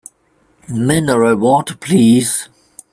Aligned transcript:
Mineral 0.67 1.35
water 1.35 1.75
please! 1.75 2.49